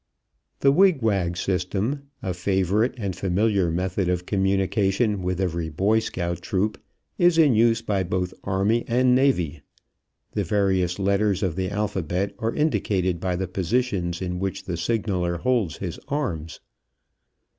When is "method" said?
3.69-4.09